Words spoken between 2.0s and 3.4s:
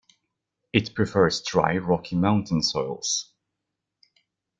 mountain soils.